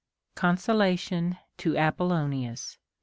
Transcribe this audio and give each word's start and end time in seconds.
CONSOLATION 0.33 1.37
TO 1.59 1.77
APOLLONIUS. 1.77 2.79